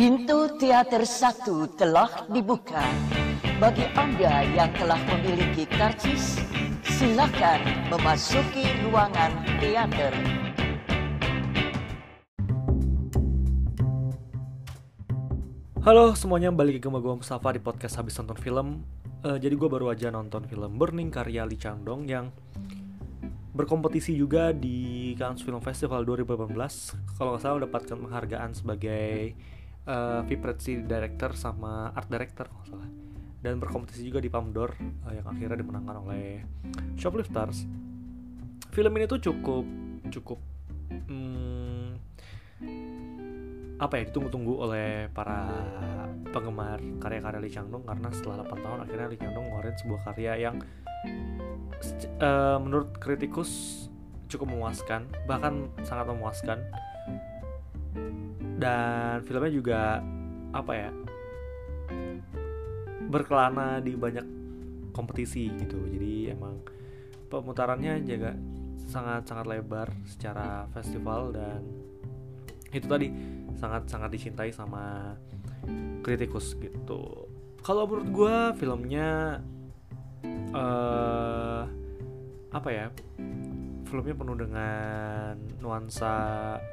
Pintu 0.00 0.48
teater 0.56 1.04
satu 1.04 1.68
telah 1.76 2.24
dibuka. 2.32 2.80
Bagi 3.60 3.84
Anda 3.92 4.48
yang 4.48 4.72
telah 4.72 4.96
memiliki 4.96 5.68
karcis, 5.68 6.40
silakan 6.88 7.60
memasuki 7.92 8.64
ruangan 8.80 9.28
teater. 9.60 10.16
Halo 15.84 16.16
semuanya, 16.16 16.48
balik 16.48 16.80
lagi 16.80 16.88
sama 16.88 17.04
gue 17.04 17.14
Mustafa 17.20 17.48
di 17.52 17.60
podcast 17.60 18.00
habis 18.00 18.16
nonton 18.16 18.40
film 18.40 18.80
uh, 19.20 19.36
Jadi 19.36 19.52
gue 19.52 19.68
baru 19.68 19.92
aja 19.92 20.08
nonton 20.08 20.48
film 20.48 20.80
Burning 20.80 21.12
karya 21.12 21.44
Lee 21.44 21.60
Chang-dong 21.60 22.08
yang 22.08 22.32
berkompetisi 23.52 24.16
juga 24.16 24.56
di 24.56 25.12
Cannes 25.20 25.44
Film 25.44 25.60
Festival 25.60 26.08
2018 26.08 26.56
Kalau 27.20 27.36
nggak 27.36 27.42
salah 27.44 27.56
mendapatkan 27.60 27.96
penghargaan 28.00 28.56
sebagai 28.56 29.36
uh, 29.90 30.22
Director 30.86 31.34
sama 31.34 31.90
Art 31.90 32.06
Director 32.06 32.46
kalau 32.46 32.64
salah. 32.66 32.88
Dan 33.40 33.56
berkompetisi 33.58 34.06
juga 34.06 34.20
di 34.22 34.30
Palme 34.30 34.54
d'Or 34.54 34.70
uh, 34.78 35.12
yang 35.12 35.26
akhirnya 35.26 35.58
dimenangkan 35.58 35.96
oleh 36.06 36.44
Shoplifters. 36.94 37.66
Film 38.70 38.92
ini 38.94 39.10
tuh 39.10 39.18
cukup 39.18 39.66
cukup 40.10 40.38
hmm, 41.10 41.98
apa 43.80 43.94
ya 43.98 44.02
ditunggu-tunggu 44.12 44.54
oleh 44.62 45.08
para 45.10 45.48
penggemar 46.30 46.78
karya-karya 47.02 47.40
Lee 47.42 47.50
Chang-dong. 47.50 47.82
Karena 47.82 48.08
setelah 48.14 48.46
8 48.46 48.62
tahun 48.62 48.78
akhirnya 48.86 49.06
Lee 49.10 49.18
Chang-dong 49.18 49.44
ngeluarin 49.50 49.76
sebuah 49.80 50.00
karya 50.12 50.32
yang 50.38 50.56
uh, 52.20 52.58
menurut 52.60 52.94
kritikus 53.00 53.84
cukup 54.30 54.54
memuaskan 54.54 55.10
bahkan 55.26 55.66
sangat 55.82 56.06
memuaskan 56.06 56.62
dan 58.60 59.24
filmnya 59.24 59.52
juga 59.52 60.04
apa 60.52 60.72
ya 60.76 60.90
berkelana 63.10 63.80
di 63.80 63.96
banyak 63.96 64.26
kompetisi 64.92 65.48
gitu. 65.56 65.80
Jadi 65.88 66.30
emang 66.30 66.60
pemutarannya 67.32 68.04
juga 68.04 68.36
sangat 68.86 69.26
sangat 69.26 69.46
lebar 69.48 69.88
secara 70.04 70.68
festival 70.74 71.32
dan 71.32 71.62
itu 72.70 72.86
tadi 72.86 73.08
sangat 73.58 73.90
sangat 73.90 74.10
dicintai 74.14 74.52
sama 74.54 75.16
kritikus 76.04 76.54
gitu. 76.60 77.26
Kalau 77.60 77.84
menurut 77.88 78.08
gue 78.08 78.36
filmnya 78.56 79.40
uh, 80.54 81.62
apa 82.50 82.68
ya 82.70 82.86
filmnya 83.90 84.14
penuh 84.14 84.38
dengan 84.38 85.34
nuansa 85.58 86.14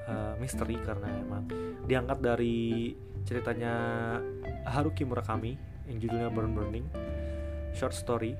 uh, 0.05 0.33
misteri 0.37 0.77
karena 0.77 1.09
emang 1.17 1.49
diangkat 1.89 2.21
dari 2.21 2.93
ceritanya 3.25 3.73
Haruki 4.69 5.01
Murakami 5.01 5.57
yang 5.89 5.97
judulnya 5.97 6.29
Burn 6.29 6.53
Burning. 6.53 6.85
Short 7.73 7.97
story. 7.97 8.37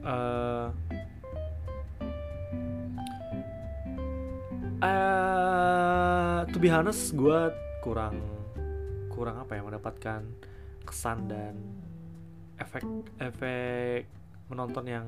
Uh, 0.00 0.72
uh, 4.80 6.40
to 6.48 6.56
be 6.56 6.72
honest 6.72 7.12
gue 7.12 7.40
kurang 7.84 8.16
kurang 9.12 9.40
apa 9.44 9.56
ya 9.58 9.62
mendapatkan 9.64 10.20
kesan 10.86 11.26
dan 11.26 11.54
efek 12.60 12.84
efek 13.18 14.06
menonton 14.46 14.84
yang 14.86 15.06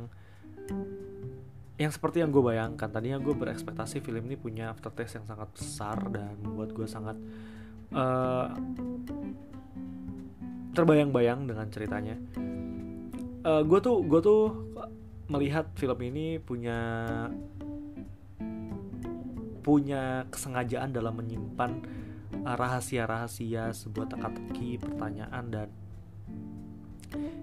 yang 1.79 1.95
seperti 1.95 2.19
yang 2.19 2.35
gue 2.35 2.43
bayangkan 2.43 2.91
tadinya 2.91 3.23
gue 3.23 3.31
berekspektasi 3.31 4.03
film 4.03 4.27
ini 4.27 4.35
punya 4.35 4.75
aftertaste 4.75 5.23
yang 5.23 5.27
sangat 5.31 5.49
besar 5.55 5.97
dan 6.11 6.35
membuat 6.43 6.75
gue 6.75 6.87
sangat 6.91 7.15
uh, 7.95 8.51
terbayang-bayang 10.75 11.47
dengan 11.47 11.71
ceritanya. 11.71 12.19
Uh, 13.47 13.63
gue 13.63 13.79
tuh 13.79 14.03
gue 14.03 14.21
tuh 14.21 14.43
melihat 15.31 15.71
film 15.79 15.99
ini 16.03 16.43
punya 16.43 16.79
punya 19.63 20.27
kesengajaan 20.35 20.91
dalam 20.91 21.15
menyimpan 21.15 21.79
rahasia-rahasia 22.43 23.71
sebuah 23.71 24.19
teka-teki 24.19 24.83
pertanyaan 24.83 25.45
dan 25.53 25.69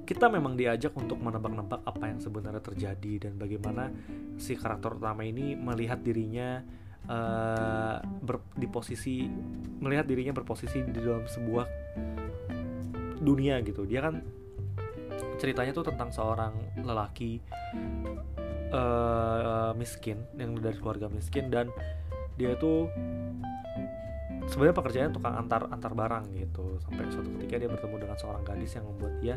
kita 0.06 0.30
memang 0.30 0.54
diajak 0.54 0.94
untuk 0.94 1.18
menebak-nebak 1.18 1.82
apa 1.82 2.06
yang 2.08 2.22
sebenarnya 2.22 2.62
terjadi 2.62 3.28
dan 3.28 3.42
bagaimana 3.42 3.90
si 4.38 4.54
karakter 4.54 4.96
utama 5.02 5.26
ini 5.26 5.58
melihat 5.58 6.00
dirinya 6.00 6.62
uh, 7.10 7.98
ber, 8.22 8.46
di 8.54 8.70
posisi 8.70 9.26
melihat 9.82 10.06
dirinya 10.06 10.32
berposisi 10.32 10.86
di 10.86 11.00
dalam 11.02 11.26
sebuah 11.26 11.66
dunia 13.20 13.60
gitu. 13.66 13.90
Dia 13.90 14.06
kan 14.06 14.22
ceritanya 15.42 15.74
tuh 15.74 15.90
tentang 15.90 16.14
seorang 16.14 16.54
lelaki 16.86 17.42
uh, 18.72 19.74
miskin 19.74 20.22
yang 20.38 20.56
dari 20.62 20.78
keluarga 20.78 21.10
miskin 21.10 21.50
dan 21.50 21.74
dia 22.36 22.54
tuh 22.60 22.92
sebenarnya 24.50 24.76
pekerjaannya 24.78 25.12
tukang 25.14 25.36
antar 25.36 25.68
antar 25.70 25.92
barang 25.94 26.26
gitu. 26.38 26.78
Sampai 26.86 27.10
suatu 27.10 27.30
ketika 27.40 27.56
dia 27.62 27.70
bertemu 27.70 27.96
dengan 28.02 28.18
seorang 28.18 28.44
gadis 28.46 28.72
yang 28.78 28.86
membuat 28.86 29.14
dia 29.22 29.36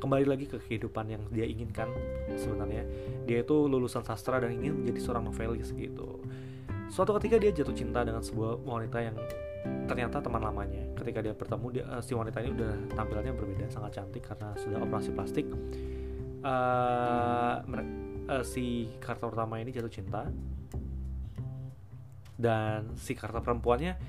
kembali 0.00 0.24
lagi 0.24 0.48
ke 0.48 0.56
kehidupan 0.56 1.04
yang 1.12 1.22
dia 1.28 1.44
inginkan 1.44 1.92
sebenarnya. 2.34 2.84
Dia 3.28 3.44
itu 3.44 3.56
lulusan 3.68 4.02
sastra 4.04 4.40
dan 4.40 4.56
ingin 4.56 4.80
menjadi 4.80 5.00
seorang 5.00 5.28
novelis 5.28 5.72
gitu. 5.76 6.24
Suatu 6.90 7.14
ketika 7.22 7.38
dia 7.38 7.54
jatuh 7.54 7.76
cinta 7.76 8.02
dengan 8.02 8.24
sebuah 8.24 8.66
wanita 8.66 8.98
yang 8.98 9.14
ternyata 9.86 10.18
teman 10.24 10.42
lamanya. 10.42 10.82
Ketika 10.96 11.20
dia 11.20 11.34
bertemu 11.36 11.66
dia, 11.70 11.84
uh, 11.86 12.02
si 12.02 12.16
wanita 12.16 12.40
ini 12.42 12.50
udah 12.56 12.72
tampilannya 12.96 13.32
berbeda 13.36 13.68
sangat 13.70 14.00
cantik 14.00 14.24
karena 14.24 14.56
sudah 14.56 14.78
operasi 14.82 15.10
plastik. 15.12 15.46
Uh, 16.40 17.60
uh, 18.26 18.42
si 18.42 18.88
karakter 18.98 19.28
utama 19.30 19.60
ini 19.60 19.70
jatuh 19.70 19.92
cinta. 19.92 20.26
Dan 22.40 22.96
si 22.96 23.12
karakter 23.12 23.44
perempuannya 23.44 24.00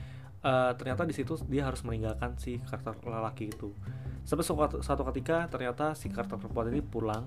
uh, 0.46 0.72
ternyata 0.78 1.06
di 1.06 1.14
situ 1.14 1.38
dia 1.48 1.66
harus 1.66 1.82
meninggalkan 1.86 2.38
si 2.38 2.62
karakter 2.62 2.98
lelaki 3.06 3.50
itu. 3.50 3.74
Sampai 4.22 4.46
suatu, 4.46 5.04
ketika 5.14 5.50
ternyata 5.50 5.98
si 5.98 6.10
karakter 6.10 6.38
perempuan 6.38 6.70
ini 6.70 6.82
pulang 6.86 7.26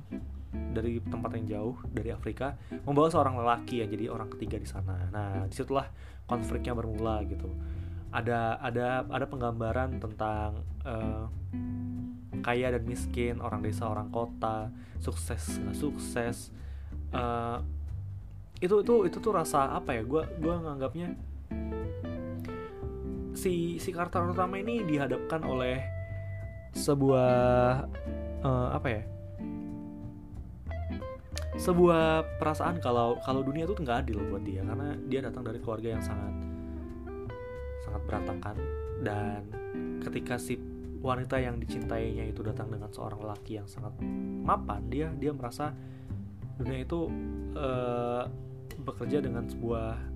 dari 0.55 1.03
tempat 1.03 1.35
yang 1.35 1.47
jauh 1.51 1.77
dari 1.91 2.15
Afrika 2.15 2.55
membawa 2.87 3.11
seorang 3.11 3.35
lelaki 3.43 3.83
yang 3.83 3.91
jadi 3.91 4.07
orang 4.11 4.31
ketiga 4.31 4.63
di 4.63 4.69
sana. 4.71 5.11
Nah 5.11 5.51
di 5.51 5.55
situlah 5.55 5.91
konfliknya 6.31 6.75
bermula 6.75 7.23
gitu. 7.27 7.51
Ada 8.15 8.63
ada 8.63 9.03
ada 9.11 9.27
penggambaran 9.27 9.99
tentang 9.99 10.63
uh, 10.87 11.27
kaya 12.47 12.71
dan 12.71 12.87
miskin 12.87 13.43
orang 13.43 13.65
desa 13.65 13.91
orang 13.91 14.15
kota 14.15 14.71
sukses 15.03 15.59
nggak 15.59 15.75
sukses. 15.75 16.55
Uh, 17.11 17.59
itu 18.63 18.87
itu 18.87 18.95
itu 19.11 19.19
tuh 19.19 19.35
rasa 19.35 19.75
apa 19.75 19.99
ya? 19.99 20.07
Gue 20.07 20.23
gue 20.39 20.55
nganggapnya 20.55 21.19
si 23.44 23.77
si 23.77 23.93
karakter 23.93 24.25
utama 24.25 24.56
ini 24.56 24.81
dihadapkan 24.88 25.44
oleh 25.44 25.84
sebuah 26.72 27.84
uh, 28.41 28.69
apa 28.72 28.88
ya? 28.88 29.03
Sebuah 31.60 32.25
perasaan 32.41 32.81
kalau 32.81 33.21
kalau 33.21 33.44
dunia 33.44 33.69
itu 33.69 33.77
nggak 33.77 34.09
adil 34.09 34.25
buat 34.33 34.43
dia 34.43 34.65
karena 34.65 34.97
dia 35.06 35.21
datang 35.21 35.44
dari 35.44 35.60
keluarga 35.60 35.93
yang 35.93 36.00
sangat 36.00 36.34
sangat 37.84 38.00
berantakan. 38.09 38.56
Dan 39.04 39.41
ketika 40.00 40.41
si 40.41 40.56
wanita 41.04 41.37
yang 41.37 41.60
dicintainya 41.60 42.25
itu 42.25 42.41
datang 42.41 42.72
dengan 42.72 42.88
seorang 42.88 43.21
lelaki 43.21 43.60
yang 43.60 43.69
sangat 43.69 43.93
mapan 44.41 44.88
dia 44.88 45.12
dia 45.12 45.37
merasa 45.37 45.77
dunia 46.56 46.81
itu 46.81 47.12
uh, 47.53 48.25
bekerja 48.81 49.21
dengan 49.21 49.44
sebuah 49.44 50.14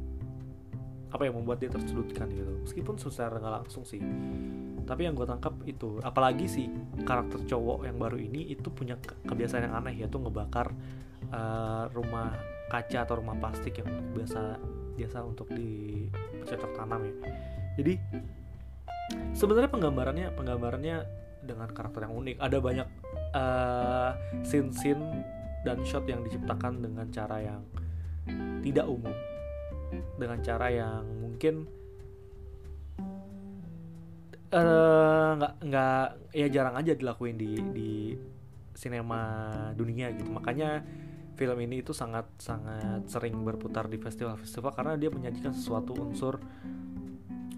apa 1.08 1.22
yang 1.24 1.40
membuat 1.40 1.58
dia 1.64 1.72
tersudutkan 1.72 2.28
gitu. 2.32 2.52
Meskipun 2.68 3.00
secara 3.00 3.40
nggak 3.40 3.54
langsung 3.64 3.84
sih. 3.88 4.00
Tapi 4.84 5.04
yang 5.04 5.16
gue 5.16 5.24
tangkap 5.28 5.52
itu 5.64 6.00
apalagi 6.00 6.48
si 6.48 6.68
karakter 7.04 7.44
cowok 7.44 7.88
yang 7.88 7.96
baru 7.96 8.16
ini 8.16 8.52
itu 8.52 8.68
punya 8.72 8.96
kebiasaan 9.24 9.68
yang 9.68 9.74
aneh 9.76 9.94
yaitu 10.04 10.16
ngebakar 10.16 10.72
uh, 11.32 11.88
rumah 11.92 12.32
kaca 12.68 13.04
atau 13.04 13.20
rumah 13.20 13.36
plastik 13.36 13.80
yang 13.80 13.88
biasa 14.12 14.60
biasa 14.96 15.18
untuk 15.24 15.48
dicocok 15.52 16.70
tanam 16.76 17.00
ya. 17.04 17.14
Jadi 17.80 17.94
sebenarnya 19.32 19.70
penggambarannya 19.72 20.26
penggambarannya 20.36 20.96
dengan 21.44 21.68
karakter 21.72 22.04
yang 22.04 22.14
unik. 22.16 22.36
Ada 22.36 22.58
banyak 22.60 22.88
uh, 23.32 24.10
scene-scene 24.44 25.04
dan 25.64 25.80
shot 25.84 26.04
yang 26.04 26.20
diciptakan 26.24 26.84
dengan 26.84 27.08
cara 27.08 27.40
yang 27.40 27.60
tidak 28.60 28.84
umum 28.84 29.14
dengan 30.18 30.38
cara 30.44 30.66
yang 30.68 31.04
mungkin 31.20 31.64
eh, 34.52 35.30
nggak 35.38 35.54
uh, 35.60 35.64
nggak 35.64 36.02
ya 36.32 36.46
jarang 36.48 36.76
aja 36.80 36.92
dilakuin 36.96 37.36
di 37.36 37.50
di 37.72 37.90
sinema 38.78 39.22
dunia 39.74 40.14
gitu. 40.14 40.30
Makanya 40.30 40.86
film 41.38 41.58
ini 41.62 41.82
itu 41.82 41.94
sangat 41.94 42.26
sangat 42.38 43.06
sering 43.06 43.34
berputar 43.42 43.86
di 43.86 43.98
festival-festival 43.98 44.74
karena 44.74 44.94
dia 44.98 45.10
menyajikan 45.10 45.54
sesuatu 45.54 45.94
unsur 45.94 46.42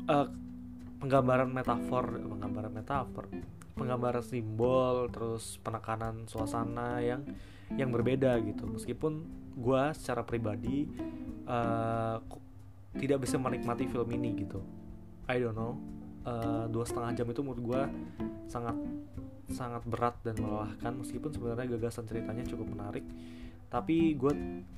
uh, 0.09 0.29
penggambaran 1.00 1.49
metafor 1.49 2.21
penggambaran 2.21 2.73
metafor 2.76 3.25
penggambaran 3.73 4.21
simbol 4.21 5.09
terus 5.09 5.56
penekanan 5.65 6.29
suasana 6.29 7.00
yang 7.00 7.25
yang 7.73 7.88
berbeda 7.88 8.37
gitu. 8.44 8.69
Meskipun 8.69 9.25
gue 9.56 9.83
secara 9.97 10.26
pribadi 10.26 10.85
uh, 11.50 12.17
tidak 12.97 13.26
bisa 13.26 13.37
menikmati 13.37 13.91
film 13.91 14.08
ini 14.14 14.47
gitu. 14.47 14.62
I 15.26 15.43
don't 15.43 15.58
know. 15.58 15.75
Uh, 16.20 16.69
dua 16.69 16.85
setengah 16.85 17.17
jam 17.17 17.26
itu 17.32 17.41
menurut 17.41 17.62
gue 17.64 17.82
sangat 18.47 18.76
sangat 19.50 19.82
berat 19.88 20.14
dan 20.23 20.37
melelahkan 20.38 20.93
meskipun 20.94 21.32
sebenarnya 21.32 21.67
gagasan 21.75 22.06
ceritanya 22.06 22.47
cukup 22.47 22.70
menarik. 22.70 23.02
Tapi 23.70 24.19
gue 24.19 24.32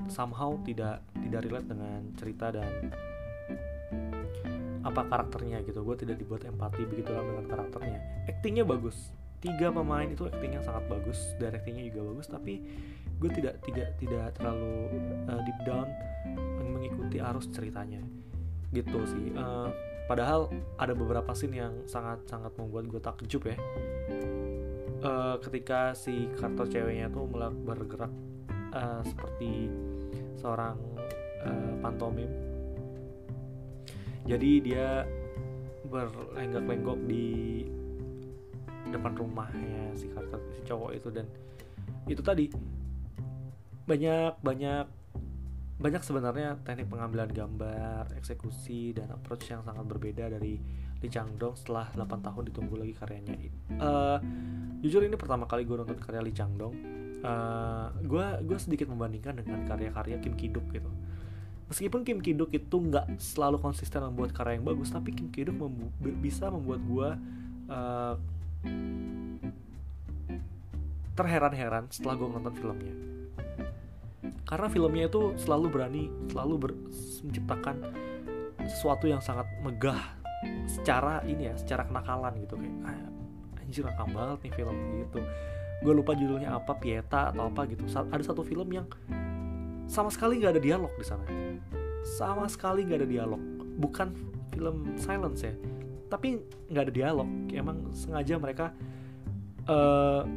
somehow 0.08 0.56
tidak 0.64 1.00
tidak 1.16 1.40
relate 1.48 1.68
dengan 1.68 2.00
cerita 2.16 2.52
dan 2.52 2.92
apa 4.84 5.02
karakternya 5.08 5.64
gitu. 5.64 5.80
Gue 5.84 5.96
tidak 5.96 6.20
dibuat 6.20 6.44
empati 6.44 6.84
begitu 6.88 7.12
dalam 7.12 7.32
dengan 7.32 7.46
karakternya. 7.48 8.28
Actingnya 8.28 8.64
bagus. 8.64 9.12
Tiga 9.42 9.74
pemain 9.74 10.06
itu 10.06 10.22
actingnya 10.22 10.62
sangat 10.62 10.86
bagus 10.86 11.18
directingnya 11.34 11.90
juga 11.90 12.14
bagus 12.14 12.30
tapi 12.30 12.62
gue 13.18 13.30
tidak 13.34 13.58
tidak 13.66 13.88
tidak 13.98 14.34
terlalu 14.38 14.90
uh, 15.26 15.42
deep 15.42 15.58
down 15.66 15.86
mengikuti 16.82 17.22
arus 17.22 17.46
ceritanya. 17.54 18.02
Gitu 18.74 18.98
sih 19.06 19.30
uh, 19.38 19.70
padahal 20.10 20.50
ada 20.82 20.98
beberapa 20.98 21.30
scene 21.30 21.62
yang 21.62 21.74
sangat 21.86 22.26
sangat 22.26 22.50
membuat 22.58 22.90
gue 22.90 22.98
takjub 22.98 23.46
ya. 23.46 23.56
Uh, 25.02 25.38
ketika 25.38 25.94
si 25.94 26.26
karakter 26.34 26.66
ceweknya 26.82 27.06
tuh 27.10 27.26
bergerak 27.62 28.10
uh, 28.74 29.02
seperti 29.06 29.70
seorang 30.34 30.74
uh, 31.46 31.72
pantomim. 31.78 32.30
Jadi 34.26 34.50
dia 34.62 35.06
berlenggak-lenggok 35.86 36.98
di 37.06 37.66
depan 38.90 39.18
rumahnya 39.18 39.94
si 39.98 40.06
karakter 40.10 40.38
si 40.54 40.60
cowok 40.66 40.90
itu. 40.94 41.08
Dan 41.10 41.26
itu 42.06 42.22
tadi 42.22 42.46
banyak 43.86 44.38
banyak 44.38 45.01
banyak 45.82 46.02
sebenarnya 46.06 46.62
teknik 46.62 46.86
pengambilan 46.86 47.34
gambar, 47.34 48.14
eksekusi 48.14 48.94
dan 48.94 49.10
approach 49.10 49.50
yang 49.50 49.66
sangat 49.66 49.82
berbeda 49.82 50.30
dari 50.30 50.62
Lee 51.02 51.10
Chang 51.10 51.34
Dong 51.34 51.58
setelah 51.58 51.90
8 51.98 52.22
tahun 52.22 52.42
ditunggu 52.54 52.78
lagi 52.78 52.94
karyanya. 52.94 53.34
Uh, 53.82 54.18
jujur 54.78 55.02
ini 55.02 55.18
pertama 55.18 55.50
kali 55.50 55.66
gue 55.66 55.74
nonton 55.74 55.98
karya 55.98 56.22
Lee 56.22 56.32
Chang 56.32 56.54
Dong. 56.54 56.78
Gue 58.06 58.22
uh, 58.22 58.38
gue 58.38 58.58
sedikit 58.62 58.86
membandingkan 58.86 59.42
dengan 59.42 59.66
karya-karya 59.66 60.22
Kim 60.22 60.38
Ki 60.38 60.46
Duk 60.48 60.70
gitu 60.70 60.90
meskipun 61.72 62.04
Kim 62.04 62.20
Ki-duk 62.20 62.52
itu 62.52 62.76
nggak 62.76 63.16
selalu 63.16 63.56
konsisten 63.56 64.04
membuat 64.04 64.36
karya 64.36 64.60
yang 64.60 64.68
bagus 64.68 64.92
tapi 64.92 65.16
Kim 65.16 65.32
Ki-duk 65.32 65.56
membu 65.56 65.88
bisa 66.20 66.52
membuat 66.52 66.84
gue 66.84 67.08
uh, 67.72 68.14
terheran-heran 71.16 71.88
setelah 71.88 72.20
gue 72.20 72.28
nonton 72.28 72.54
filmnya 72.60 73.11
karena 74.46 74.66
filmnya 74.68 75.04
itu 75.08 75.32
selalu 75.38 75.66
berani 75.70 76.04
selalu 76.30 76.54
ber 76.58 76.72
menciptakan 77.22 77.76
sesuatu 78.66 79.06
yang 79.06 79.22
sangat 79.22 79.46
megah 79.62 80.00
secara 80.66 81.22
ini 81.26 81.50
ya 81.50 81.54
secara 81.54 81.86
kenakalan 81.86 82.34
gitu 82.42 82.58
kayak 82.58 82.76
ah, 82.86 83.62
anjir 83.62 83.82
nakal 83.86 84.06
banget 84.10 84.38
nih 84.48 84.52
film 84.58 84.76
gitu. 85.06 85.20
Gue 85.82 85.94
lupa 85.98 86.14
judulnya 86.14 86.54
apa 86.54 86.78
Pieta 86.78 87.34
atau 87.34 87.50
apa 87.50 87.66
gitu. 87.66 87.86
Ada 87.90 88.22
satu 88.22 88.46
film 88.46 88.70
yang 88.70 88.86
sama 89.90 90.10
sekali 90.14 90.38
nggak 90.38 90.58
ada 90.58 90.62
dialog 90.62 90.92
di 90.94 91.06
sana. 91.06 91.26
Sama 92.02 92.46
sekali 92.50 92.86
nggak 92.86 93.02
ada 93.02 93.08
dialog. 93.08 93.42
Bukan 93.78 94.08
film 94.54 94.94
silence 94.98 95.42
ya 95.46 95.54
tapi 96.12 96.44
nggak 96.68 96.84
ada 96.84 96.92
dialog. 96.92 97.28
Emang 97.56 97.88
sengaja 97.96 98.36
mereka 98.36 98.76
uh, 99.64 100.28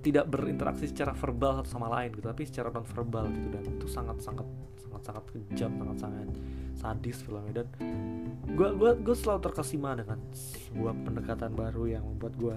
tidak 0.00 0.32
berinteraksi 0.32 0.88
secara 0.88 1.12
verbal 1.12 1.60
satu 1.60 1.68
sama 1.76 1.92
lain 1.92 2.16
gitu 2.16 2.26
tapi 2.26 2.48
secara 2.48 2.72
non 2.72 2.84
verbal 2.88 3.28
gitu 3.28 3.48
dan 3.52 3.62
itu 3.68 3.86
sangat 3.86 4.16
sangat 4.24 4.48
sangat 4.80 5.02
sangat 5.04 5.24
kejam 5.28 5.70
sangat 5.76 5.96
sangat 6.00 6.28
sadis 6.74 7.18
filmnya. 7.20 7.62
Dan 7.62 7.68
gue 8.56 8.68
gue 8.74 8.90
gue 9.04 9.16
selalu 9.16 9.40
terkesima 9.44 9.92
dengan 9.92 10.18
sebuah 10.32 10.96
pendekatan 11.04 11.52
baru 11.52 11.84
yang 11.86 12.04
membuat 12.04 12.34
gue 12.40 12.56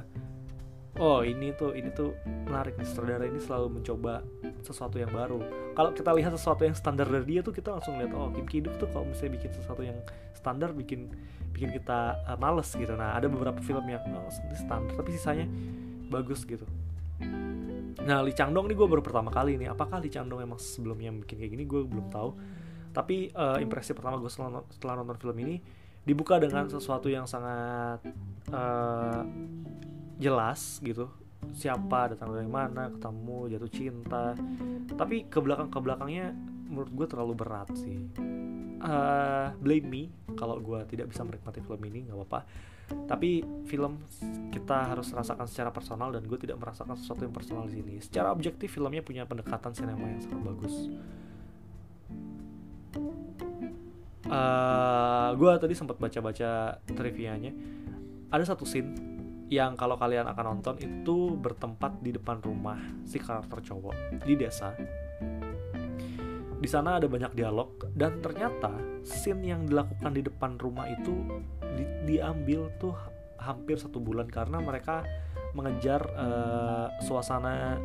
oh 1.02 1.26
ini 1.26 1.50
tuh 1.58 1.74
ini 1.74 1.90
tuh 1.90 2.14
menarik 2.46 2.78
nih 2.78 2.86
saudara 2.86 3.26
ini 3.26 3.42
selalu 3.42 3.82
mencoba 3.82 4.22
sesuatu 4.62 5.02
yang 5.02 5.10
baru. 5.10 5.42
Kalau 5.74 5.92
kita 5.92 6.14
lihat 6.14 6.32
sesuatu 6.38 6.64
yang 6.64 6.78
standar 6.78 7.10
dari 7.10 7.26
dia 7.26 7.42
tuh 7.42 7.52
kita 7.52 7.74
langsung 7.74 7.98
lihat 7.98 8.14
oh 8.14 8.30
Kim 8.30 8.46
Ki-duk 8.46 8.78
tuh 8.78 8.88
kalau 8.94 9.10
misalnya 9.10 9.42
bikin 9.42 9.52
sesuatu 9.58 9.82
yang 9.82 9.98
standar 10.38 10.70
bikin 10.72 11.10
bikin 11.52 11.74
kita 11.74 12.22
uh, 12.30 12.38
males 12.38 12.70
gitu. 12.72 12.94
Nah 12.94 13.18
ada 13.18 13.26
beberapa 13.26 13.58
film 13.66 13.84
yang 13.90 14.06
oh, 14.14 14.30
standar 14.54 14.94
tapi 14.94 15.18
sisanya 15.18 15.50
bagus 16.14 16.46
gitu 16.46 16.70
nah 18.04 18.20
Lee 18.20 18.36
Chang 18.36 18.52
Dong 18.52 18.68
nih 18.68 18.76
gue 18.76 18.88
baru 18.88 19.04
pertama 19.04 19.32
kali 19.32 19.56
nih. 19.56 19.72
Apakah 19.72 20.04
Lee 20.04 20.12
Chang 20.12 20.28
Dong 20.28 20.44
emang 20.44 20.60
sebelumnya 20.60 21.12
bikin 21.12 21.40
kayak 21.40 21.52
gini? 21.56 21.64
Gue 21.64 21.88
belum 21.88 22.12
tahu. 22.12 22.30
Tapi 22.94 23.34
uh, 23.34 23.58
impresi 23.58 23.96
pertama 23.96 24.22
gue 24.22 24.30
setelah, 24.30 24.62
setelah 24.70 25.02
nonton 25.02 25.18
film 25.18 25.38
ini 25.42 25.58
dibuka 26.04 26.38
dengan 26.38 26.68
sesuatu 26.68 27.08
yang 27.08 27.26
sangat 27.26 28.04
uh, 28.52 29.24
jelas 30.20 30.84
gitu. 30.84 31.10
Siapa 31.56 32.16
datang 32.16 32.32
dari 32.32 32.48
mana 32.48 32.92
ketemu 32.92 33.38
jatuh 33.56 33.72
cinta. 33.72 34.26
Tapi 34.94 35.28
ke 35.28 35.40
belakang 35.42 35.72
ke 35.72 35.80
belakangnya 35.80 36.36
menurut 36.70 36.92
gue 36.92 37.08
terlalu 37.10 37.34
berat 37.34 37.72
sih. 37.74 37.98
Uh, 38.84 39.56
blame 39.64 39.88
me 39.88 40.04
kalau 40.36 40.60
gue 40.60 40.84
tidak 40.92 41.08
bisa 41.08 41.24
menikmati 41.24 41.64
film 41.64 41.80
ini 41.88 42.04
nggak 42.04 42.20
apa-apa 42.20 42.40
tapi 43.06 43.44
film 43.68 44.02
kita 44.54 44.94
harus 44.94 45.10
rasakan 45.12 45.50
secara 45.50 45.74
personal 45.74 46.14
dan 46.14 46.24
gue 46.30 46.38
tidak 46.38 46.62
merasakan 46.62 46.94
sesuatu 46.94 47.26
yang 47.26 47.34
personal 47.34 47.66
di 47.66 47.82
sini. 47.82 47.94
Secara 48.00 48.30
objektif 48.30 48.70
filmnya 48.70 49.02
punya 49.02 49.26
pendekatan 49.26 49.74
sinema 49.74 50.06
yang 50.06 50.22
sangat 50.22 50.42
bagus. 50.46 50.76
Uh, 54.24 55.36
gue 55.36 55.52
tadi 55.60 55.74
sempat 55.74 55.98
baca-baca 55.98 56.80
trivianya. 56.86 57.52
Ada 58.34 58.56
satu 58.56 58.66
scene 58.66 59.14
yang 59.54 59.78
kalau 59.78 60.00
kalian 60.00 60.26
akan 60.26 60.46
nonton 60.58 60.76
itu 60.82 61.38
bertempat 61.38 62.02
di 62.02 62.10
depan 62.16 62.42
rumah 62.42 62.80
si 63.06 63.22
karakter 63.22 63.62
cowok 63.62 64.26
di 64.26 64.34
desa. 64.34 64.74
Di 66.64 66.70
sana 66.72 66.96
ada 66.98 67.12
banyak 67.12 67.36
dialog 67.36 67.92
dan 67.92 68.24
ternyata 68.24 68.72
scene 69.04 69.52
yang 69.52 69.68
dilakukan 69.68 70.12
di 70.16 70.24
depan 70.24 70.56
rumah 70.56 70.88
itu 70.88 71.12
di, 71.76 71.84
diambil 72.16 72.70
tuh 72.80 72.96
hampir 73.38 73.76
satu 73.76 74.00
bulan 74.00 74.30
karena 74.32 74.64
mereka 74.64 75.04
mengejar 75.54 76.02
uh, 76.16 76.88
suasana 77.04 77.78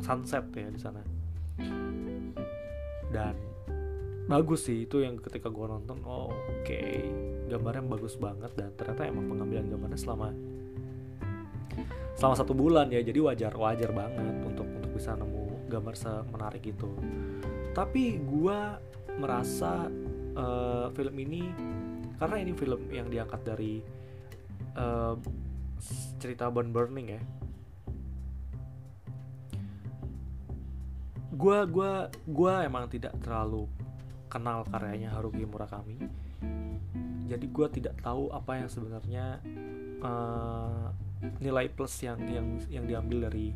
sunset 0.00 0.44
ya 0.54 0.68
di 0.70 0.80
sana. 0.80 1.02
Dan 3.10 3.34
bagus 4.26 4.66
sih 4.66 4.90
itu 4.90 5.06
yang 5.06 5.22
ketika 5.22 5.46
gue 5.46 5.66
nonton 5.70 6.02
oh 6.02 6.34
oke 6.34 6.66
okay. 6.66 7.06
gambarnya 7.46 7.86
bagus 7.86 8.18
banget 8.18 8.50
dan 8.58 8.74
ternyata 8.74 9.06
emang 9.06 9.30
pengambilan 9.30 9.70
gambarnya 9.70 10.00
selama 10.02 10.34
selama 12.18 12.34
satu 12.34 12.50
bulan 12.50 12.90
ya 12.90 13.06
jadi 13.06 13.22
wajar 13.22 13.54
wajar 13.54 13.94
banget 13.94 14.34
untuk 14.42 14.66
untuk 14.66 14.90
bisa 14.98 15.14
nemu 15.14 15.70
gambar 15.70 15.94
semenarik 15.94 16.64
itu 16.66 16.90
tapi 17.70 18.18
gue 18.18 18.58
merasa 19.14 19.86
uh, 20.34 20.90
film 20.90 21.14
ini 21.22 21.42
karena 22.16 22.36
ini 22.40 22.52
film 22.56 22.80
yang 22.88 23.08
diangkat 23.12 23.40
dari 23.44 23.80
uh, 24.76 25.14
cerita 26.16 26.48
Born 26.48 26.72
Burning 26.72 27.08
ya. 27.12 27.22
Gue 31.36 31.58
gua 31.68 32.08
gua 32.24 32.64
emang 32.64 32.88
tidak 32.88 33.12
terlalu 33.20 33.68
kenal 34.32 34.64
karyanya 34.68 35.12
Haruki 35.12 35.44
Murakami. 35.44 36.00
Jadi 37.26 37.46
gue 37.50 37.66
tidak 37.74 37.98
tahu 38.00 38.30
apa 38.30 38.62
yang 38.62 38.70
sebenarnya 38.70 39.42
uh, 40.00 40.94
nilai 41.42 41.66
plus 41.68 41.92
yang 42.06 42.20
yang 42.28 42.46
yang 42.70 42.84
diambil 42.86 43.28
dari 43.28 43.50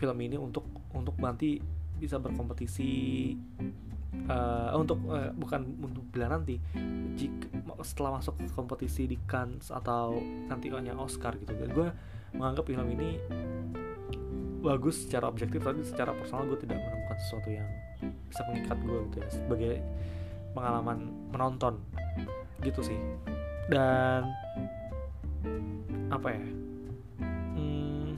film 0.00 0.18
ini 0.18 0.36
untuk 0.40 0.64
untuk 0.96 1.14
nanti 1.20 1.60
bisa 2.00 2.18
berkompetisi 2.18 3.32
uh, 4.28 4.72
untuk 4.78 4.98
uh, 5.08 5.30
bukan 5.36 5.64
untuk 5.80 6.04
bila 6.10 6.32
nanti 6.32 6.58
jika 7.14 7.48
setelah 7.84 8.18
masuk 8.22 8.40
kompetisi 8.56 9.04
di 9.04 9.20
Cannes 9.28 9.68
atau 9.68 10.16
nanti 10.48 10.72
hanya 10.72 10.96
Oscar 10.96 11.36
gitu. 11.36 11.52
Gue 11.68 11.88
menganggap 12.34 12.64
film 12.66 12.88
ini 12.96 13.20
bagus 14.64 15.04
secara 15.04 15.28
objektif 15.28 15.60
tapi 15.60 15.84
secara 15.84 16.16
personal 16.16 16.48
gue 16.48 16.56
tidak 16.64 16.80
menemukan 16.80 17.18
sesuatu 17.20 17.48
yang 17.52 17.68
bisa 18.32 18.40
mengikat 18.48 18.78
gue 18.80 18.98
gitu 19.12 19.16
ya 19.20 19.28
sebagai 19.28 19.74
pengalaman 20.56 20.98
menonton. 21.30 21.74
Gitu 22.64 22.80
sih. 22.80 22.98
Dan 23.68 24.24
apa 26.08 26.28
ya? 26.32 26.42
Hmm, 27.54 28.10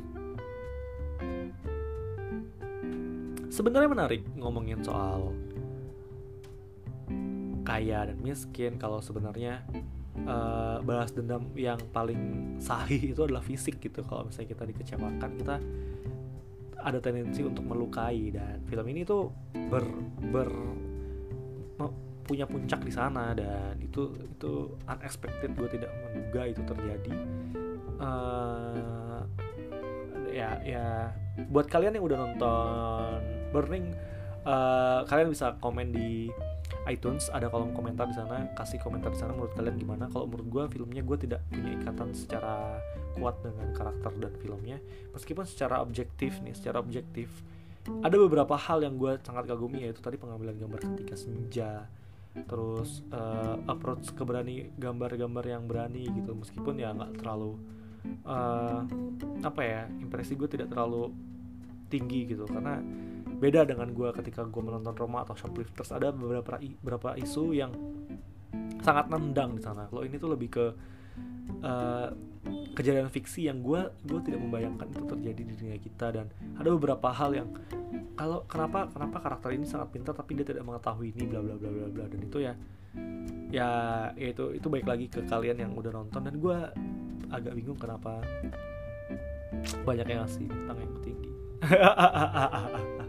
sebenarnya 3.51 3.91
menarik 3.91 4.23
ngomongin 4.39 4.85
soal 4.87 5.35
kaya 7.67 8.07
dan 8.07 8.17
miskin 8.23 8.79
kalau 8.79 9.03
sebenarnya 9.03 9.67
uh, 10.23 10.79
balas 10.87 11.11
dendam 11.11 11.51
yang 11.59 11.83
paling 11.91 12.55
sahih 12.63 13.11
itu 13.11 13.21
adalah 13.27 13.43
fisik 13.43 13.83
gitu. 13.83 14.07
Kalau 14.07 14.31
misalnya 14.31 14.55
kita 14.55 14.65
dikecewakan 14.71 15.31
kita 15.35 15.57
ada 16.87 17.03
tendensi 17.03 17.43
untuk 17.43 17.67
melukai 17.67 18.31
dan 18.31 18.63
film 18.71 18.87
ini 18.87 19.03
tuh 19.03 19.35
ber 19.67 19.83
ber 20.31 20.51
punya 22.27 22.43
puncak 22.43 22.83
di 22.83 22.91
sana 22.91 23.31
dan 23.39 23.79
itu 23.79 24.11
itu 24.19 24.75
unexpected 24.91 25.55
gue 25.55 25.69
tidak 25.79 25.95
menduga 26.03 26.43
itu 26.51 26.63
terjadi. 26.67 27.15
Uh, 27.97 29.23
ya 30.29 30.61
ya 30.61 31.17
buat 31.49 31.65
kalian 31.71 31.97
yang 31.97 32.05
udah 32.05 32.19
nonton 32.19 33.19
Burning 33.55 33.89
uh, 34.45 35.01
kalian 35.09 35.33
bisa 35.33 35.57
komen 35.65 35.95
di 35.95 36.29
iTunes 36.87 37.29
ada 37.35 37.51
kolom 37.51 37.75
komentar 37.75 38.07
di 38.07 38.17
sana. 38.17 38.47
Kasih 38.55 38.79
komentar 38.79 39.11
di 39.11 39.19
sana 39.19 39.35
menurut 39.35 39.53
kalian 39.59 39.77
gimana. 39.77 40.07
Kalau 40.07 40.31
menurut 40.31 40.49
gue 40.49 40.65
filmnya 40.79 41.03
gue 41.03 41.19
tidak 41.19 41.41
punya 41.51 41.75
ikatan 41.75 42.15
secara 42.15 42.79
kuat 43.19 43.43
dengan 43.43 43.75
karakter 43.75 44.13
dan 44.23 44.33
filmnya. 44.39 44.79
Meskipun 45.13 45.45
secara 45.45 45.83
objektif 45.83 46.39
nih 46.41 46.55
secara 46.55 46.79
objektif 46.79 47.29
ada 48.03 48.19
beberapa 48.19 48.59
hal 48.59 48.83
yang 48.83 48.99
gue 48.99 49.19
sangat 49.23 49.47
kagumi 49.47 49.87
yaitu 49.87 50.03
tadi 50.03 50.19
pengambilan 50.19 50.59
gambar 50.59 50.81
ketika 50.83 51.15
senja 51.15 51.87
terus 52.37 53.01
uh, 53.15 53.57
approach 53.71 54.13
ke 54.13 54.21
berani 54.27 54.69
gambar-gambar 54.77 55.45
yang 55.47 55.65
berani 55.65 56.07
gitu. 56.11 56.37
Meskipun 56.37 56.77
ya 56.79 56.93
nggak 56.93 57.19
terlalu 57.23 57.57
uh, 58.27 58.83
apa 59.43 59.63
ya 59.63 59.83
impresi 59.99 60.37
gue 60.37 60.49
tidak 60.51 60.71
terlalu 60.71 61.11
tinggi 61.89 62.29
gitu. 62.29 62.45
Karena 62.45 62.83
beda 63.37 63.69
dengan 63.69 63.93
gue 63.93 64.09
ketika 64.17 64.45
gue 64.49 64.63
menonton 64.63 64.97
Roma 64.97 65.23
atau 65.23 65.37
Shoplifters. 65.37 65.93
Ada 65.93 66.13
beberapa 66.13 66.57
beberapa 66.81 67.15
isu 67.21 67.53
yang 67.53 67.73
sangat 68.81 69.13
nendang 69.13 69.57
di 69.57 69.63
sana. 69.63 69.89
Kalau 69.89 70.03
ini 70.05 70.17
tuh 70.17 70.33
lebih 70.33 70.49
ke 70.49 70.67
uh, 71.65 72.09
kejadian 72.77 73.09
fiksi 73.09 73.49
yang 73.49 73.61
gue 73.61 73.89
gue 74.05 74.21
tidak 74.25 74.41
membayangkan 74.41 74.89
itu 74.89 75.05
terjadi 75.05 75.43
di 75.43 75.55
dunia 75.57 75.79
kita. 75.81 76.07
Dan 76.13 76.27
ada 76.57 76.69
beberapa 76.73 77.13
hal 77.13 77.37
yang 77.37 77.49
kalau 78.17 78.49
kenapa 78.49 78.89
kenapa 78.89 79.17
karakter 79.21 79.53
ini 79.53 79.69
sangat 79.69 79.93
pintar 79.93 80.17
tapi 80.17 80.33
dia 80.41 80.49
tidak 80.49 80.65
mengetahui 80.65 81.13
ini 81.13 81.29
bla 81.29 81.45
bla 81.45 81.55
bla 81.61 81.69
bla 81.69 81.87
bla. 81.93 82.05
Dan 82.09 82.21
itu 82.25 82.39
ya 82.41 82.53
ya, 83.53 83.69
ya 84.17 84.29
itu 84.33 84.57
itu 84.57 84.67
baik 84.67 84.89
lagi 84.89 85.07
ke 85.13 85.21
kalian 85.29 85.61
yang 85.61 85.73
udah 85.77 85.93
nonton. 85.93 86.25
Dan 86.25 86.41
gue 86.41 86.59
agak 87.29 87.53
bingung 87.59 87.77
kenapa 87.77 88.23
banyak 89.83 90.07
yang 90.07 90.21
ngasih 90.27 90.47
bintang 90.47 90.79
yang 90.79 90.95
tinggi 91.03 91.31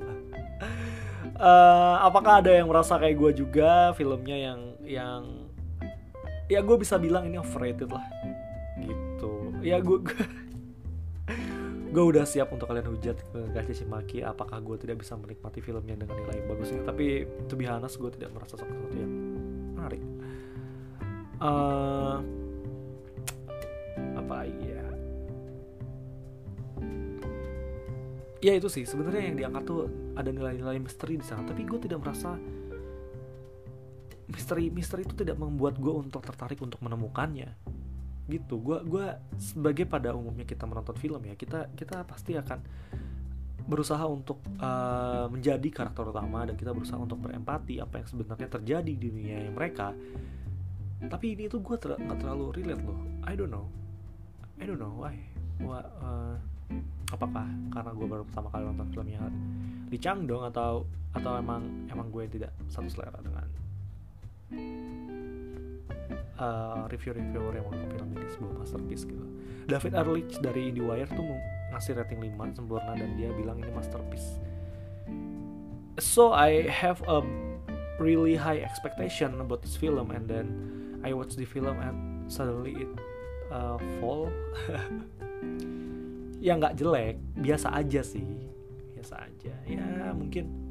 uh, 1.38 1.96
apakah 2.04 2.42
ada 2.42 2.52
yang 2.54 2.68
merasa 2.70 2.98
kayak 2.98 3.18
gue 3.18 3.32
juga? 3.46 3.94
Filmnya 3.94 4.38
yang 4.38 4.60
yang 4.84 5.22
ya 6.52 6.60
gue 6.64 6.78
bisa 6.80 6.98
bilang 6.98 7.30
ini 7.30 7.38
overrated 7.40 7.90
lah. 7.90 8.06
Gitu. 8.78 9.34
Ya 9.62 9.78
gue 9.82 10.00
gue 11.94 12.04
udah 12.04 12.28
siap 12.28 12.52
untuk 12.54 12.70
kalian 12.70 12.90
hujat 12.90 13.18
ke 13.22 13.40
Gachi 13.54 13.74
Shimaki. 13.84 14.26
Apakah 14.26 14.60
gue 14.62 14.78
tidak 14.82 15.02
bisa 15.06 15.14
menikmati 15.18 15.62
filmnya 15.62 15.96
dengan 15.98 16.18
nilai 16.18 16.44
bagus 16.50 16.74
ini? 16.74 16.82
Tapi 16.84 17.06
to 17.48 17.54
be 17.54 17.66
honest 17.70 17.98
gue 18.02 18.12
tidak 18.14 18.34
merasa 18.34 18.58
sesuatu 18.58 18.96
yang 18.98 19.14
menarik. 19.78 20.02
Uh, 21.38 22.18
apa 24.18 24.50
ya 24.66 24.87
ya 28.42 28.54
itu 28.54 28.68
sih. 28.70 28.84
Sebenarnya 28.86 29.34
yang 29.34 29.38
diangkat 29.38 29.64
tuh 29.66 29.90
ada 30.14 30.30
nilai-nilai 30.30 30.78
misteri 30.82 31.18
di 31.18 31.26
sana. 31.26 31.46
Tapi 31.46 31.66
gue 31.66 31.80
tidak 31.82 32.00
merasa 32.04 32.38
misteri 34.28 34.68
misteri 34.68 35.08
itu 35.08 35.16
tidak 35.16 35.40
membuat 35.40 35.80
gue 35.80 35.94
untuk 35.94 36.22
tertarik 36.22 36.60
untuk 36.62 36.82
menemukannya. 36.84 37.50
Gitu. 38.28 38.56
Gue 38.60 38.84
gue 38.84 39.06
sebagai 39.40 39.88
pada 39.88 40.12
umumnya 40.14 40.44
kita 40.44 40.68
menonton 40.68 40.96
film 41.00 41.22
ya 41.24 41.34
kita 41.40 41.72
kita 41.74 42.04
pasti 42.04 42.36
akan 42.36 42.60
berusaha 43.68 44.08
untuk 44.08 44.40
uh, 44.64 45.28
menjadi 45.28 45.68
karakter 45.68 46.08
utama 46.08 46.48
dan 46.48 46.56
kita 46.56 46.72
berusaha 46.72 46.96
untuk 46.96 47.20
berempati 47.20 47.84
apa 47.84 48.00
yang 48.00 48.08
sebenarnya 48.08 48.48
terjadi 48.48 48.94
di 48.96 49.08
dunia 49.12 49.44
mereka. 49.52 49.92
Tapi 50.98 51.36
ini 51.36 51.52
tuh 51.52 51.60
gue 51.62 51.76
ter 51.78 51.94
nggak 52.00 52.20
terlalu 52.20 52.64
relate 52.64 52.84
loh. 52.88 53.00
I 53.28 53.36
don't 53.36 53.52
know. 53.52 53.68
I 54.58 54.64
don't 54.66 54.80
know 54.80 54.96
why. 54.98 55.20
Wah, 55.62 55.84
uh, 55.84 56.36
apakah 57.12 57.48
karena 57.72 57.92
gue 57.96 58.08
baru 58.08 58.24
pertama 58.28 58.52
kali 58.52 58.64
nonton 58.68 58.88
filmnya 58.92 59.24
Lee 59.88 60.02
Chang 60.02 60.28
dong 60.28 60.44
atau 60.44 60.84
atau 61.16 61.40
emang 61.40 61.88
emang 61.88 62.12
gue 62.12 62.28
tidak 62.28 62.52
satu 62.68 62.92
selera 62.92 63.18
dengan 63.24 63.48
uh, 66.38 66.86
review-reviewer 66.92 67.54
yang 67.58 67.68
film 67.72 68.10
ini 68.16 68.28
sebuah 68.36 68.54
masterpiece 68.60 69.04
gitu. 69.08 69.26
David 69.68 69.94
Ehrlich 69.96 70.32
dari 70.40 70.72
IndieWire 70.72 71.10
tuh 71.12 71.28
ngasih 71.76 72.00
rating 72.00 72.20
5 72.24 72.56
sempurna 72.56 72.96
dan 72.96 73.16
dia 73.20 73.32
bilang 73.36 73.60
ini 73.60 73.72
masterpiece. 73.72 74.40
So 75.98 76.32
I 76.32 76.70
have 76.70 77.02
a 77.10 77.26
really 77.98 78.38
high 78.38 78.62
expectation 78.62 79.42
about 79.42 79.66
this 79.66 79.76
film 79.76 80.14
and 80.14 80.30
then 80.30 80.48
I 81.02 81.12
watch 81.18 81.34
the 81.36 81.48
film 81.48 81.82
and 81.82 82.30
suddenly 82.30 82.78
it 82.86 82.92
uh, 83.50 83.82
fall 84.00 84.30
ya 86.38 86.54
nggak 86.58 86.78
jelek 86.78 87.16
biasa 87.38 87.74
aja 87.74 88.02
sih. 88.02 88.26
Biasa 88.94 89.16
aja. 89.24 89.54
Ya 89.66 90.12
mungkin 90.14 90.68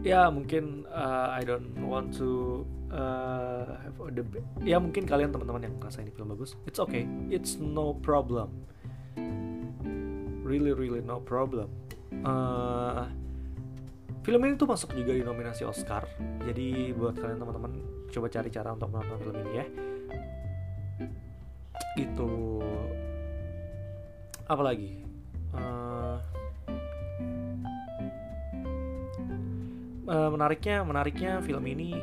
ya 0.00 0.32
mungkin 0.32 0.88
uh, 0.88 1.28
I 1.36 1.44
don't 1.44 1.76
want 1.84 2.16
to 2.16 2.64
uh, 2.88 3.76
have 3.84 4.00
debate 4.16 4.44
ya 4.64 4.80
mungkin 4.80 5.04
kalian 5.04 5.28
teman-teman 5.28 5.68
yang 5.68 5.74
merasa 5.76 6.00
ini 6.00 6.12
film 6.12 6.32
bagus 6.32 6.56
it's 6.64 6.80
okay. 6.80 7.04
It's 7.28 7.60
no 7.60 7.96
problem. 8.00 8.64
Really 10.40 10.72
really 10.72 11.04
no 11.04 11.20
problem. 11.20 11.68
Uh, 12.24 13.06
film 14.24 14.40
ini 14.44 14.56
tuh 14.58 14.66
masuk 14.66 14.92
juga 14.96 15.14
di 15.14 15.22
nominasi 15.22 15.62
Oscar. 15.68 16.08
Jadi 16.42 16.96
buat 16.96 17.16
kalian 17.20 17.38
teman-teman 17.38 17.72
coba 18.10 18.26
cari 18.26 18.48
cara 18.50 18.74
untuk 18.74 18.88
menonton 18.90 19.18
film 19.20 19.36
ini 19.46 19.52
ya. 19.54 19.66
Itu 22.00 22.60
apalagi 24.50 25.06
uh, 25.54 26.18
uh, 30.10 30.28
menariknya 30.34 30.82
menariknya 30.82 31.38
film 31.38 31.62
ini 31.70 31.94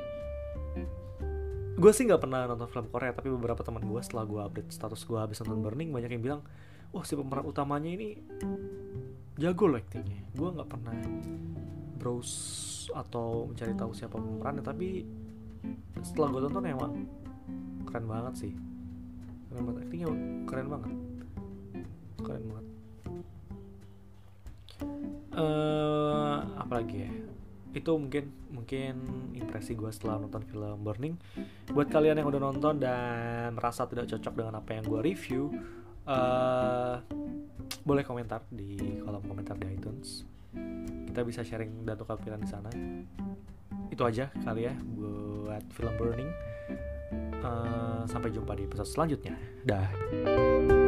gue 1.77 1.91
sih 1.91 2.07
nggak 2.07 2.23
pernah 2.23 2.47
nonton 2.47 2.71
film 2.71 2.87
Korea 2.87 3.11
tapi 3.11 3.27
beberapa 3.35 3.67
teman 3.67 3.83
gue 3.83 3.99
setelah 3.99 4.23
gue 4.23 4.39
update 4.39 4.71
status 4.71 5.03
gue 5.03 5.19
habis 5.19 5.43
nonton 5.43 5.59
Burning 5.59 5.91
banyak 5.91 6.15
yang 6.15 6.23
bilang 6.23 6.41
wah 6.95 7.03
si 7.03 7.19
pemeran 7.19 7.43
utamanya 7.43 7.91
ini 7.91 8.15
jago 9.37 9.69
loh 9.69 9.77
aktingnya. 9.77 10.23
Gue 10.33 10.49
nggak 10.49 10.65
pernah 10.71 10.97
browse 11.99 12.89
atau 12.95 13.51
mencari 13.51 13.77
tahu 13.77 13.91
siapa 13.93 14.17
pemerannya 14.17 14.63
tapi 14.65 15.05
setelah 16.01 16.33
gue 16.33 16.41
tonton 16.49 16.65
emang 16.65 16.93
keren 17.85 18.07
banget 18.09 18.33
sih. 18.47 18.53
Keren 19.51 19.63
banget 19.67 19.79
aktingnya 19.85 20.07
keren 20.49 20.67
banget 20.71 21.16
keren 22.21 22.43
banget. 22.47 22.65
Uh, 25.37 26.37
apalagi 26.57 27.05
ya? 27.05 27.11
Itu 27.77 27.93
mungkin 27.93 28.33
mungkin 28.49 28.93
impresi 29.37 29.77
gue 29.77 29.89
setelah 29.93 30.17
nonton 30.17 30.41
film 30.49 30.81
Burning. 30.81 31.15
Buat 31.69 31.93
kalian 31.93 32.17
yang 32.17 32.27
udah 32.29 32.41
nonton 32.41 32.81
dan 32.81 33.53
merasa 33.53 33.85
tidak 33.85 34.09
cocok 34.09 34.33
dengan 34.33 34.57
apa 34.57 34.69
yang 34.73 34.83
gue 34.85 34.99
review 35.01 35.53
uh, 36.09 36.97
boleh 37.83 38.03
komentar 38.03 38.41
di 38.49 38.97
kolom 39.03 39.21
komentar 39.27 39.53
di 39.59 39.67
iTunes. 39.77 40.25
Kita 41.05 41.21
bisa 41.21 41.45
sharing 41.45 41.85
dan 41.85 41.95
tukar 41.99 42.17
pikiran 42.17 42.41
di 42.41 42.49
sana. 42.49 42.69
Itu 43.93 44.03
aja 44.07 44.33
kali 44.41 44.65
ya 44.65 44.73
buat 44.73 45.63
film 45.69 45.93
Burning. 46.01 46.31
Uh, 47.37 48.03
sampai 48.09 48.33
jumpa 48.33 48.57
di 48.57 48.65
episode 48.65 48.89
selanjutnya. 48.89 49.37
Dah 49.61 50.86